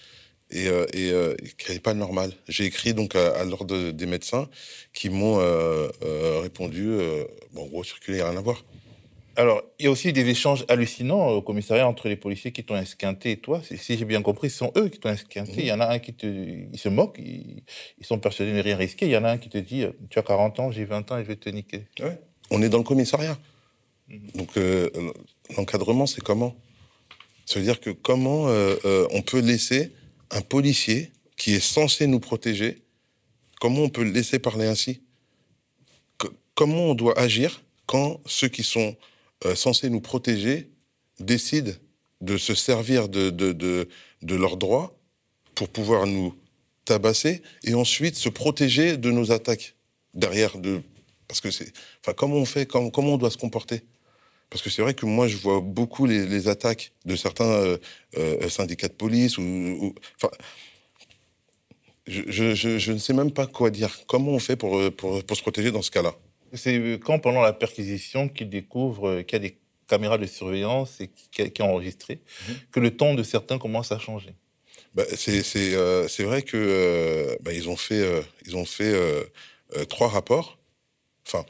[0.51, 2.33] et, euh, et euh, qui n'est pas normal.
[2.49, 4.49] J'ai écrit donc à, l'ordre des médecins
[4.95, 5.89] qui m'ont euh,
[6.41, 6.97] répondu
[7.53, 8.65] bon, en gros, circuler, rien à voir.
[9.37, 12.77] Alors, il y a aussi des échanges hallucinants au commissariat entre les policiers qui t'ont
[12.77, 13.63] esquinté et toi.
[13.63, 15.53] Si j'ai bien compris, ce sont eux qui t'ont esquinté.
[15.59, 17.63] Il y en a un qui te, ils se moquent, ils,
[18.03, 19.07] sont persuadés de ne rien risquer.
[19.07, 21.19] Il y en a un qui te dit Tu as 40 ans, j'ai 20 ans
[21.19, 21.85] et je vais te niquer.
[22.51, 23.39] On est dans le commissariat.
[24.09, 24.31] Mhm.
[24.35, 24.59] Donc,
[25.57, 26.57] l'encadrement, c'est comment?
[27.51, 28.47] Ça veut dire que comment
[29.13, 29.93] on peut laisser
[30.31, 32.83] un policier qui est censé nous protéger,
[33.61, 35.01] comment on peut le laisser parler ainsi?
[36.55, 38.95] Comment on doit agir quand ceux qui sont
[39.47, 40.69] euh, censés nous protéger
[41.19, 41.73] décident
[42.21, 44.95] de se servir de, de, de, leurs droits
[45.55, 46.35] pour pouvoir nous
[46.85, 49.75] tabasser et ensuite se protéger de nos attaques
[50.13, 50.83] derrière de
[51.27, 53.83] parce que c'est enfin comment on fait comment, comment on doit se comporter?
[54.51, 57.79] Parce que c'est vrai que moi, je vois beaucoup les, attaques de certains euh,
[58.19, 59.39] euh, syndicats de police.
[59.39, 60.31] Ou, enfin,
[62.07, 63.97] je, ne sais même pas quoi dire.
[64.09, 66.17] Comment on fait pour, euh, pour, se protéger dans ce cas-là?
[66.53, 71.09] C'est quand, pendant la perquisition, qu'ils découvrent qu'il y a des caméras de surveillance et
[71.09, 72.55] qui, qui ont enregistré, mhm.
[72.73, 74.35] que le ton de certains commence à changer.
[74.95, 78.05] Bah, c'est vrai que bah, ils ont fait,
[78.47, 78.93] ils ont fait
[79.89, 80.59] trois rapports.
[81.25, 81.47] Enfin,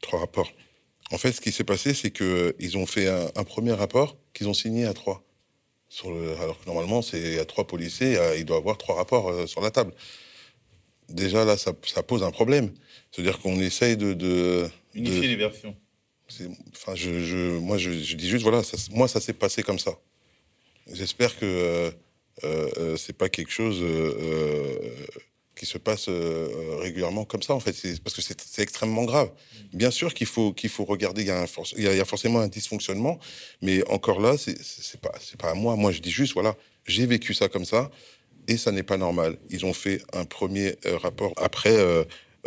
[0.00, 0.50] trois rapports.
[1.12, 4.54] En fait, ce qui s'est passé, c'est qu'ils ont fait un, premier rapport qu'ils ont
[4.54, 5.22] signé à trois.
[5.88, 9.46] Sur alors que normalement, c'est à trois policiers, il doit y avoir trois rapports euh,
[9.46, 9.92] sur la table.
[11.08, 12.72] Déjà, là, ça, pose un problème.
[13.12, 15.76] C'est-à-dire qu'on essaye de, Unifier les versions.
[16.72, 19.96] Enfin, je, moi, je, dis juste, voilà, moi, ça s'est passé comme ça.
[20.92, 21.90] J'espère que euh,
[22.44, 23.80] euh, c'est pas quelque chose
[25.56, 27.74] qui se passe euh, régulièrement comme ça, en fait.
[28.04, 29.30] Parce que c'est extrêmement grave.
[29.72, 31.28] Bien sûr qu'il faut, qu'il faut regarder, il
[31.82, 33.18] y, a forcément un dysfonctionnement,
[33.62, 35.74] mais encore là, c'est pas, pas à moi.
[35.76, 36.54] Moi, je dis juste, voilà,
[36.86, 37.90] j'ai vécu ça comme ça,
[38.48, 39.38] et ça n'est pas normal.
[39.48, 41.76] Ils ont fait un premier euh, rapport après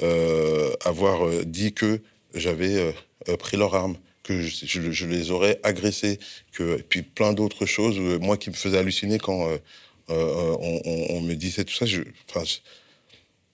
[0.04, 2.02] euh, avoir dit que
[2.36, 2.94] j'avais
[3.40, 6.20] pris leur arme que je, les aurais agressés,
[6.52, 9.50] que, et puis plein d'autres choses, moi qui me faisais halluciner quand
[10.10, 11.86] on, me disait tout ça.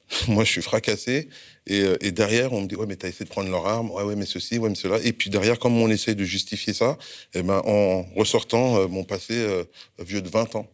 [0.28, 1.30] Moi, je suis fracassé.
[1.68, 3.91] Et, euh, et, derrière, on me dit, ouais, mais t'as essayé de prendre leur arme.
[3.91, 5.00] Ouais, ouais, mais ceci, ouais, mais cela.
[5.04, 6.98] Et puis derrière, comme on essaie de justifier ça,
[7.34, 9.63] eh ben, en ressortant euh, mon passé euh,
[10.00, 10.68] vieux de 20 ans.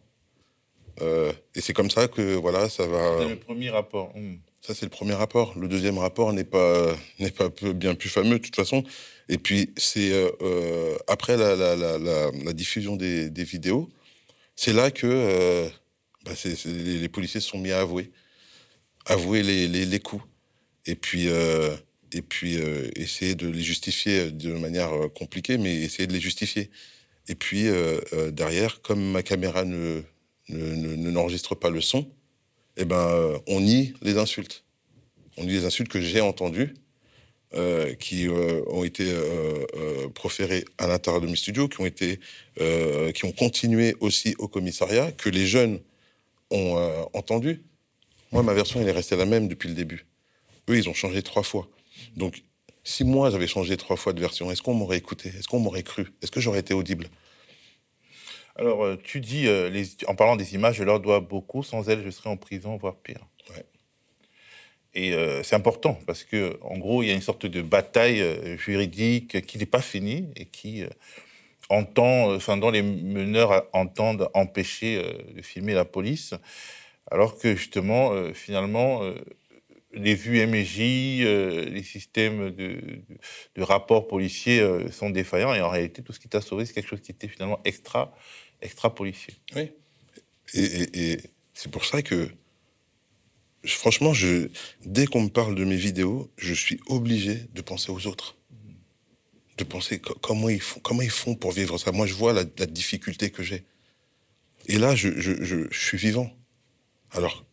[1.00, 3.18] Euh, et c'est comme ça que, voilà, ça va.
[3.20, 4.12] C'est le premier rapport.
[4.14, 4.36] Hmm.
[4.60, 5.58] Ça, c'est le premier rapport.
[5.58, 8.84] Le deuxième rapport n'est pas, n'est pas bien plus fameux, de toute façon.
[9.28, 10.12] Et puis, c'est
[11.08, 13.88] après la, la, la, la, diffusion des, des vidéos,
[14.54, 15.68] c'est là que
[16.24, 16.30] bah,
[16.64, 18.12] les, les policiers se sont mis à avouer
[19.06, 20.22] avouer les, les, coups
[20.86, 21.76] et puis, euh,
[22.12, 26.20] et puis euh, essayer de les justifier de manière euh, compliquée, mais essayer de les
[26.20, 26.70] justifier.
[27.28, 27.66] Et puis
[28.32, 30.02] derrière, comme ma caméra ne,
[30.48, 32.10] n'enregistre pas le son,
[32.76, 34.64] eh ben, on nie les insultes.
[35.36, 36.74] On nie les insultes que j'ai entendues,
[38.00, 39.14] qui ont été
[40.16, 42.18] proférées à l'intérieur de mes studios, qui ont été,
[42.56, 45.78] qui ont continué aussi au commissariat, que les jeunes
[46.50, 47.62] ont entendu.
[48.32, 50.06] Moi, ma version, elle est restée la même depuis le début.
[50.70, 51.68] Eux, ils ont changé trois fois.
[52.16, 52.42] Donc,
[52.82, 55.28] si moi, j'avais changé trois fois de version, est-ce qu'on m'aurait écouté?
[55.28, 56.12] Est-ce qu'on m'aurait cru?
[56.22, 57.08] Est-ce que j'aurais été audible?
[58.56, 61.62] Alors, euh, tu dis, euh, les, en parlant des images, je leur dois beaucoup.
[61.62, 63.20] Sans elles, je serais en prison, voire pire.
[63.50, 63.64] Ouais.
[64.94, 68.56] Et euh, c'est important parce que, en gros, il y a une sorte de bataille
[68.56, 70.84] juridique qui n'est pas finie et qui
[71.68, 75.02] entend, enfin, dont les meneurs entendent empêcher
[75.34, 76.34] de filmer la police
[77.12, 79.14] alors que justement, euh, finalement, euh,
[79.92, 82.80] les vues MJ, euh, les systèmes de,
[83.54, 86.88] de, rapports policiers sont défaillants et en réalité, tout ce qui t'a sauvé, c'est quelque
[86.88, 88.16] chose qui était finalement extra,
[88.62, 89.34] extra policier.
[89.54, 89.70] Oui.
[90.54, 91.18] Et,
[91.54, 92.30] c'est pour ça que,
[93.66, 94.48] franchement, je,
[94.86, 98.38] dès qu'on me parle de mes vidéos, je suis obligé de penser aux autres.
[99.58, 101.92] De penser comment ils font, comment ils font pour vivre ça.
[101.92, 103.64] Moi, je vois la, difficulté que j'ai.
[104.66, 106.34] Et là, je, je suis vivant.
[107.12, 107.44] Alors,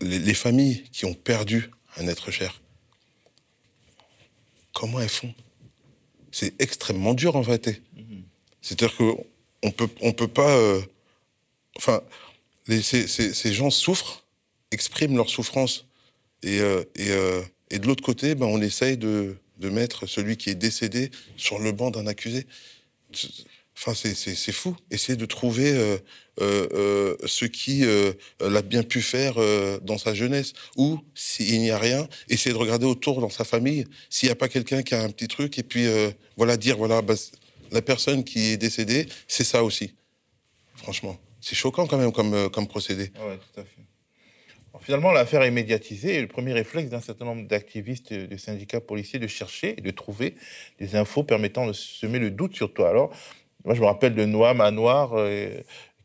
[0.00, 2.60] les, familles qui ont perdu un être cher,
[4.74, 5.34] comment elles font?
[6.30, 7.80] C'est extrêmement dur en vérité.
[8.60, 10.54] C'est-à-dire qu'on peut, on peut pas.
[10.56, 10.82] Euh,
[11.76, 12.02] enfin,
[12.68, 14.26] ces, gens souffrent,
[14.70, 15.86] expriment leur souffrance.
[16.42, 20.50] Et, euh, euh, et, de l'autre côté, ben, on essaye de, de, mettre celui qui
[20.50, 22.46] est décédé sur le banc d'un accusé.
[23.78, 24.74] Enfin, c'est fou.
[24.90, 25.98] Essayer de trouver euh,
[26.40, 27.84] euh, euh, ce qui
[28.40, 29.34] l'a bien pu faire
[29.82, 30.54] dans sa jeunesse.
[30.76, 34.36] Ou, s'il n'y a rien, essayer de regarder autour dans sa famille, s'il n'y a
[34.36, 35.86] pas quelqu'un qui a un petit truc, et puis
[36.36, 37.14] voilà, dire, voilà, bah,
[37.70, 39.94] la personne qui est décédée, c'est ça aussi.
[40.76, 43.12] Franchement, c'est choquant quand même comme, comme procédé.
[43.16, 44.80] Oui, tout à fait.
[44.80, 49.18] finalement, l'affaire est médiatisée et le premier réflexe d'un certain nombre d'activistes des syndicats policiers
[49.18, 50.34] de chercher et de trouver
[50.78, 53.10] des infos permettant de semer le doute sur toi.
[53.66, 55.50] Moi, je me rappelle de Noam Manoir euh,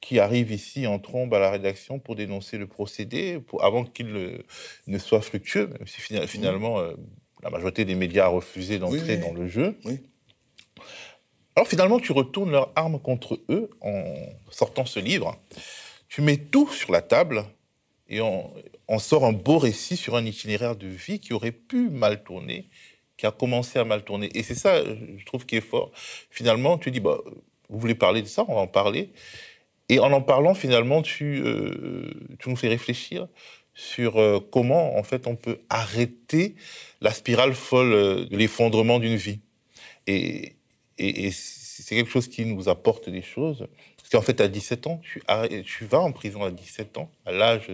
[0.02, 4.43] qui arrive ici en trombe à la rédaction pour dénoncer le procédé, pour, avant qu'il
[4.88, 6.95] ne soit fructueux, même si finalement euh,
[7.43, 9.78] la majorité des médias a refusé d'entrer dans le jeu.
[11.56, 14.04] Alors finalement, tu retournes leur arme contre eux en
[14.50, 15.38] sortant ce livre.
[16.10, 17.45] Tu mets tout sur la table
[18.08, 18.52] et on,
[18.88, 22.69] on, sort un beau récit sur un itinéraire de vie qui aurait pu mal tourner,
[23.17, 24.30] qui a commencé à mal tourner.
[24.34, 25.91] Et c'est ça, je trouve, qui est fort.
[26.32, 27.19] Finalement, tu dis, bah,
[27.72, 29.12] vous voulez parler de ça, on va en parler.
[29.92, 32.14] Et en en parlant, finalement, tu, euh,
[32.46, 33.28] nous fais réfléchir
[33.74, 36.56] sur euh, comment, en fait, on peut arrêter
[37.02, 39.40] la spirale folle euh, de l'effondrement d'une vie.
[40.08, 40.56] Et,
[40.98, 43.68] c'est quelque chose qui nous apporte des choses.
[43.98, 45.22] Parce qu'en fait, à 17 ans, tu,
[45.66, 47.72] tu vas en prison à 17 ans, à l'âge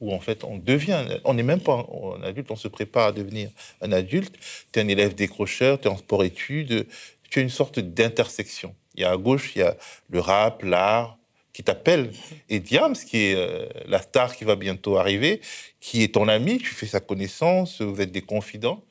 [0.00, 1.02] où, en fait, on devient...
[1.24, 1.86] On n'est même pas
[2.18, 3.48] un adulte, on se prépare à devenir
[3.80, 4.34] un adulte.
[4.70, 6.86] Tu es un élève décrocheur, tu es en sport-études,
[7.30, 8.74] tu as une sorte d'intersection.
[8.98, 9.76] Il y a à gauche, il y a
[10.10, 11.18] le rap, l'art
[11.52, 12.10] qui t'appelle.
[12.48, 15.40] Et Diams, qui est euh, la star qui va bientôt arriver,
[15.80, 18.84] qui est ton ami, tu fais sa connaissance, vous êtes des confidents.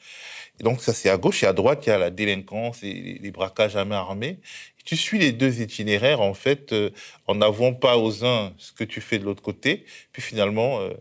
[0.61, 1.43] Et donc ça, c'est à gauche.
[1.43, 4.39] Et à droite, il y a la délinquance et les braquages à main armée.
[4.85, 6.89] tu suis les deux itinéraires, en fait, euh,
[7.27, 9.85] en n'avouant pas aux uns ce que tu fais de l'autre côté.
[10.13, 10.93] Puis finalement, euh,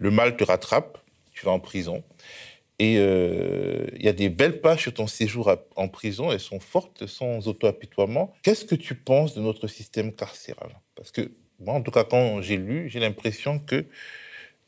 [0.00, 0.96] le mal te rattrape,
[1.34, 2.02] tu vas en prison.
[2.78, 6.60] Et euh, il y a des belles pages sur ton séjour en prison, elles sont
[6.60, 8.32] fortes, sans auto-apitoiement.
[8.42, 10.70] Qu'est-ce que tu penses de notre système carcéral?
[10.94, 13.84] Parce que moi, en tout cas, quand j'ai lu, j'ai l'impression que,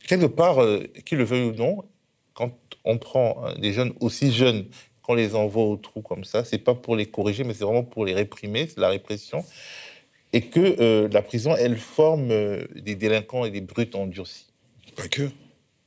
[0.09, 1.85] quelque part, euh, qu'il le veuille ou non,
[2.35, 4.67] quand on prend euh, des jeunes aussi jeunes,
[5.03, 7.85] qu'on les envoie au trou comme ça, c'est pas pour les corriger, mais c'est vraiment
[7.85, 9.45] pour les réprimer, c'est la répression.
[10.33, 12.29] Et que la prison, elle forme
[12.77, 14.47] des délinquants et des brutes endurcis.
[14.95, 15.29] Pas que.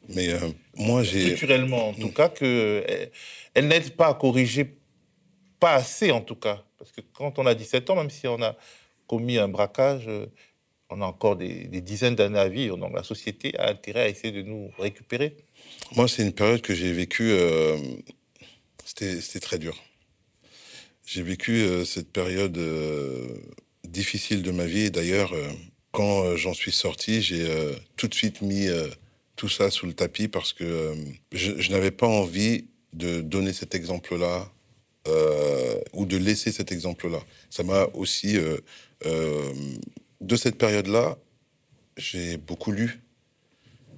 [0.10, 0.40] Mais euh,
[0.76, 1.36] moi, j'ai.
[1.36, 3.10] Structurellement, en tout cas, que eh,
[3.54, 4.76] elle n'aide pas à corriger,
[5.60, 6.64] pas assez en tout cas.
[6.78, 8.56] Parce que quand on a 17 ans, même si on a
[9.08, 10.26] commis un braquage, euh,
[10.94, 12.78] on a encore des, dizaines d'années à vivre.
[12.78, 15.36] Donc la société a intérêt à essayer de nous récupérer.
[15.96, 17.32] Moi, c'est une période que j'ai vécue.
[17.32, 17.78] Euh,
[18.86, 19.82] c'était très dur.
[21.06, 23.28] J'ai vécu euh, cette période euh,
[23.84, 24.92] difficile de ma vie.
[24.92, 25.34] D'ailleurs,
[25.92, 27.46] quand j'en suis sorti, j'ai
[27.98, 28.68] tout de suite mis
[29.36, 30.96] tout ça sous le tapis parce que
[31.32, 34.50] je, je n'avais pas envie de donner cet exemple-là
[35.94, 37.20] ou de laisser cet exemple-là.
[37.50, 38.38] Ça m'a aussi,
[39.04, 41.18] de cette période-là,
[41.98, 43.02] j'ai beaucoup lu.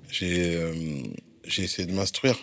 [0.10, 0.58] J'ai
[1.46, 2.38] essayé de m'instruire.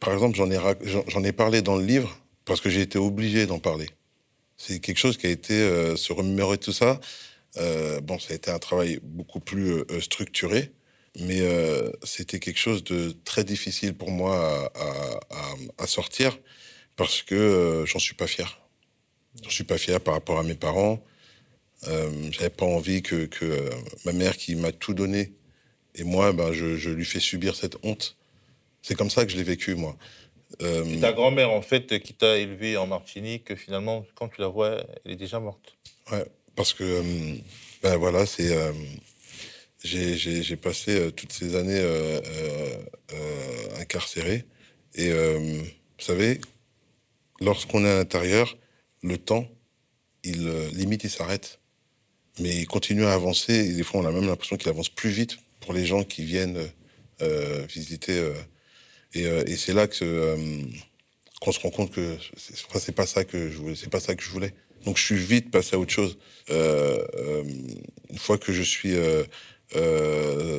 [0.00, 3.58] Par exemple, j'en ai, ai parlé dans le livre parce que j'ai été obligé d'en
[3.58, 3.88] parler.
[4.56, 7.00] C'est quelque chose qui a été euh, se remémorer tout ça.
[7.58, 10.72] Euh, bon, ça a été un travail beaucoup plus euh, structuré,
[11.20, 11.42] mais
[12.02, 14.72] c'était quelque chose de très difficile pour moi
[15.78, 16.38] à, sortir
[16.96, 18.60] parce que j'en suis pas fier.
[19.42, 21.02] J'en suis pas fier par rapport à mes parents.
[21.82, 23.70] J'avais pas envie que, que
[24.04, 25.32] ma mère qui m'a tout donné
[25.96, 28.16] et moi, ben, je, je, lui fais subir cette honte.
[28.82, 29.96] C'est comme ça que je l'ai vécu, moi.
[30.62, 31.00] Euh...
[31.00, 35.12] ta grand-mère, en fait, qui t'a élevé en Martinique, finalement, quand tu la vois, elle
[35.12, 35.76] est déjà morte.
[36.12, 36.24] Ouais,
[36.54, 37.34] parce que, euh,
[37.82, 38.54] ben voilà, c'est.
[39.94, 41.82] Euh, j'ai passé euh, toutes ces années
[43.78, 44.44] incarcéré.
[44.94, 45.64] Et vous
[46.04, 46.40] savez,
[47.40, 48.56] lorsqu'on est à l'intérieur,
[49.02, 49.46] le temps,
[50.24, 51.60] il limite, il s'arrête.
[52.40, 53.52] Mais il continue à avancer.
[53.52, 56.24] Et des fois, on a même l'impression qu'il avance plus vite pour les gens qui
[56.24, 56.66] viennent
[57.68, 58.32] visiter
[59.24, 60.36] euh, et, c'est là que euh,
[61.40, 64.22] qu'on se rend compte que c'est pas ça que je voulais, c'est pas ça que
[64.22, 64.52] je voulais.
[64.84, 66.18] Donc je suis vite passé à autre chose.
[66.50, 67.42] Euh,
[68.10, 68.94] une fois que je suis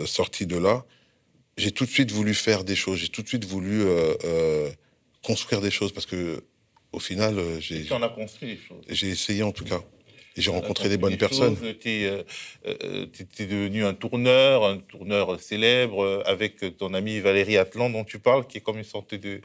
[0.06, 0.86] sorti de là,
[1.58, 3.00] j'ai tout de suite voulu faire des choses.
[3.00, 3.84] J'ai tout de suite voulu
[5.24, 6.44] construire des choses parce que
[6.92, 7.84] au final, j'ai.
[7.84, 8.84] Tu en as construit des choses.
[8.90, 9.82] J'ai essayé en tout cas
[10.42, 11.58] j'ai rencontré des bonnes personnes.
[11.80, 12.24] Tu es, euh,
[12.68, 13.06] euh,
[13.40, 18.46] devenu un tourneur, un tourneur célèbre, euh, avec ton ami Valérie Atlan, dont tu parles,
[18.48, 19.42] qui est comme une sorte de,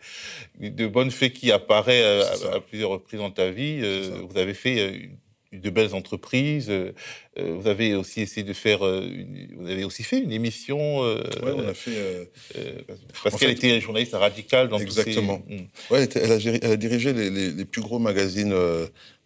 [0.58, 2.02] de bonne fée qui apparaît
[2.52, 3.80] à, plusieurs reprises dans ta vie.
[4.28, 5.10] vous avez fait
[5.52, 6.70] de belles entreprises.
[7.36, 8.80] vous avez aussi essayé de faire.
[8.80, 11.02] vous avez aussi fait une émission.
[11.02, 12.28] oui, on a fait.
[13.22, 15.42] parce qu'elle était journaliste radicale dans Exactement.
[15.48, 15.56] Ces...
[15.56, 15.66] Hmm.
[15.90, 18.54] ouais, elle, a, elle, a, dirigé les, les, les, plus gros magazines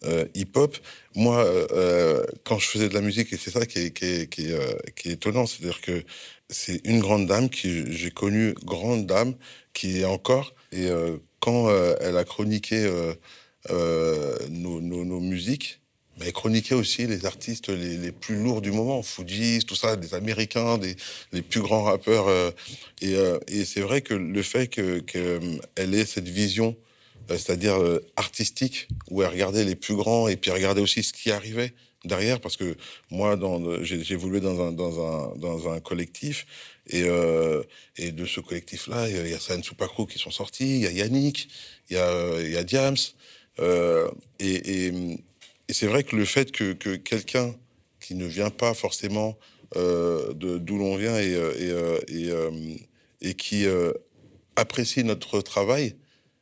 [0.04, 0.76] euh, hip-hop.
[1.14, 4.04] Moi, euh, euh, quand je faisais de la musique, et c'est ça qui est, qui
[4.04, 6.04] est, qui est, qui est étonnant, c'est-à-dire que
[6.50, 9.34] c'est une grande dame qui j'ai connue grande dame
[9.72, 10.88] qui est encore et
[11.40, 12.88] quand elle a chroniqué
[13.68, 15.80] nos, nos, nos, musiques,
[16.18, 20.14] mais elle chroniquait aussi les artistes les, plus lourds du moment, Fujis, tout ça, des
[20.14, 20.96] Américains, des
[21.32, 22.28] les plus grands rappeurs.
[23.02, 23.14] et,
[23.48, 26.76] et c'est vrai que le fait qu'elle que, ait cette vision
[27.30, 31.12] euh, c'est-à-dire euh, artistique, où elle regardait les plus grands et puis regardait aussi ce
[31.12, 31.72] qui arrivait
[32.04, 32.76] derrière, parce que
[33.10, 33.36] moi,
[33.82, 36.46] j'ai évolué dans un, dans, un, dans un collectif,
[36.88, 37.64] et, euh,
[37.96, 40.92] et de ce collectif-là, il y a San Soupacro qui sont sortis, il y a
[40.92, 41.48] Yannick,
[41.90, 42.96] il y a, il y a Diams,
[43.58, 44.92] euh, et, et,
[45.68, 47.54] et c'est vrai que le fait que, que quelqu'un
[48.00, 49.38] qui ne vient pas forcément
[49.76, 52.86] euh, d'où l'on vient et, et, et,
[53.20, 53.66] et qui
[54.56, 55.96] apprécie notre travail,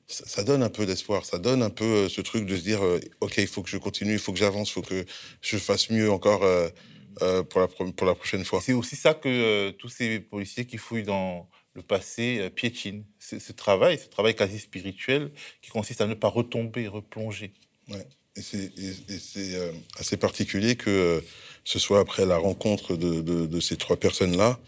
[0.06, 2.84] ça, donne un peu d'espoir, ça donne un peu euh, ce truc de se dire,
[2.84, 5.04] euh, ok, il faut que je continue, il faut que j'avance, il faut que
[5.40, 8.60] je fasse mieux encore euh, pour, la, pour la prochaine fois.
[8.60, 13.04] C'est aussi ça que tous ces policiers qui fouillent dans le passé piétinent.
[13.18, 15.32] Ce travail, ce travail quasi spirituel
[15.62, 17.52] qui consiste à ne pas retomber, replonger.
[17.88, 18.06] Ouais.
[18.36, 21.22] Et c'est assez particulier que
[21.64, 24.58] ce soit après la rencontre de, de ces trois personnes-là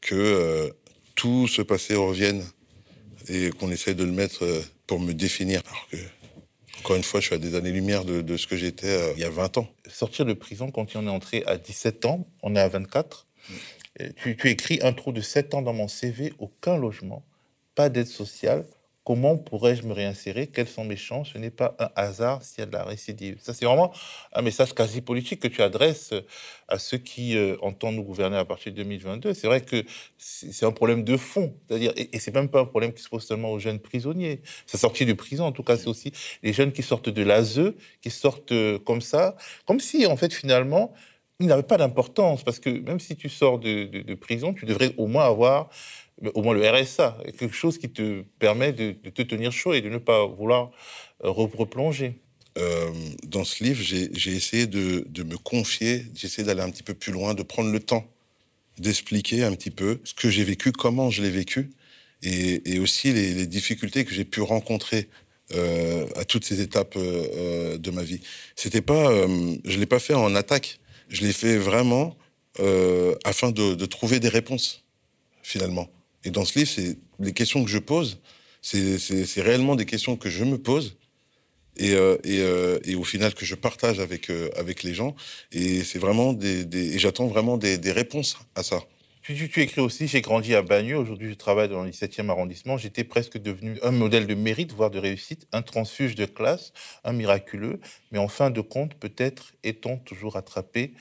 [0.00, 0.72] que
[1.14, 2.42] tout ce passé revienne
[3.28, 5.62] et qu'on essaie de le mettre euh, pour me définir.
[5.66, 5.96] Alors que,
[6.80, 9.24] encore une fois, je suis à des années-lumière de, ce que j'étais euh, il y
[9.24, 9.68] a 20 ans.
[9.88, 13.26] Sortir de prison quand on est entré à 17 ans, on est à 24.
[14.16, 17.24] Tu, tu écris un trou de 7 ans dans mon CV, aucun logement,
[17.74, 18.64] pas d'aide sociale,
[19.04, 20.46] Comment pourrais-je me réinsérer?
[20.46, 21.30] Quelles sont mes chances?
[21.32, 23.36] Ce n'est pas un hasard s'il y a de la récidive.
[23.40, 23.92] Ça, c'est vraiment
[24.32, 26.14] un message quasi politique que tu adresses
[26.68, 29.34] à ceux qui euh, entendent nous gouverner à partir de 2022.
[29.34, 29.84] C'est vrai que
[30.18, 31.52] c'est un problème de fond.
[31.66, 34.40] C'est-à-dire, et, c'est même pas un problème qui se pose seulement aux jeunes prisonniers.
[34.66, 36.12] Ça sortit de prison, en tout cas, c'est aussi
[36.44, 39.34] les jeunes qui sortent de l'ASE, qui sortent euh, comme ça,
[39.66, 40.94] comme si, en fait, finalement,
[41.40, 42.44] il n'avait pas d'importance.
[42.44, 45.70] Parce que même si tu sors de prison, tu devrais au moins avoir
[46.34, 49.88] au moins le RSA, quelque chose qui te permet de, te tenir chaud et de
[49.88, 50.70] ne pas vouloir
[51.24, 52.18] euh, replonger.
[52.58, 52.90] Euh,
[53.26, 57.12] dans ce livre, j'ai essayé de, me confier, j'ai essayé d'aller un petit peu plus
[57.12, 58.06] loin, de prendre le temps
[58.78, 61.70] d'expliquer un petit peu ce que j'ai vécu, comment je l'ai vécu,
[62.22, 65.08] et, aussi les, difficultés que j'ai pu rencontrer
[65.54, 68.20] euh, à toutes ces étapes de ma vie.
[68.56, 69.10] C'était pas,
[69.64, 70.78] je l'ai pas fait en attaque,
[71.08, 72.16] je l'ai fait vraiment
[73.24, 74.84] afin de trouver des réponses
[75.42, 75.88] finalement.
[76.24, 78.20] Et dans ce livre, c'est les questions que je pose,
[78.60, 80.96] c'est réellement des questions que je me pose
[81.76, 85.14] et, euh, euh, et, au final que je partage avec, euh, avec les gens.
[85.52, 88.80] Et c'est vraiment des, et j'attends vraiment des, réponses à ça.
[89.22, 92.76] Tu, tu, écris aussi, j'ai grandi à Bagneux, aujourd'hui je travaille dans le 17e arrondissement,
[92.76, 96.72] j'étais presque devenu un modèle de mérite, voire de réussite, un transfuge de classe,
[97.04, 97.78] un miraculeux,
[98.10, 100.94] mais en fin de compte, peut-être est-on toujours attrapé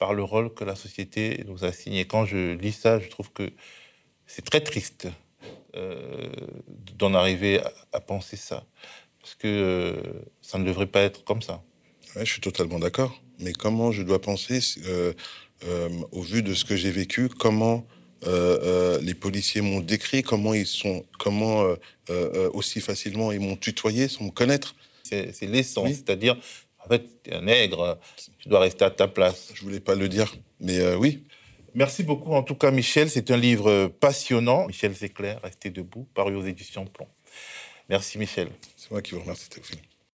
[0.00, 2.04] par le rôle que la société nous a signé.
[2.04, 3.52] Quand je lis ça, je trouve que
[4.28, 5.08] c'est très triste
[6.96, 8.64] d'en arriver à, à penser ça
[9.28, 10.02] parce que euh,
[10.40, 11.62] ça ne devrait pas être comme ça.
[12.16, 13.20] je suis totalement d'accord.
[13.40, 15.12] Mais comment je dois penser, euh,
[15.64, 17.86] euh, au vu de ce que j'ai vécu, comment
[18.22, 21.64] les policiers m'ont décrit, comment ils sont, comment
[22.52, 24.74] aussi facilement ils m'ont tutoyé sans me connaître?
[25.04, 26.36] C'est l'essence, c'est-à-dire,
[26.84, 27.98] en fait, tu es un nègre,
[28.38, 29.52] tu dois rester à ta place.
[29.54, 31.22] Je voulais pas le dire, mais oui.
[31.78, 33.08] Merci beaucoup, en tout cas, Michel.
[33.08, 34.66] C'est un livre passionnant.
[34.66, 37.06] Michel Zéclair, Restez debout, paru aux éditions Plomb.
[37.88, 38.48] Merci Michel.
[38.76, 39.48] C'est moi qui vous remercie.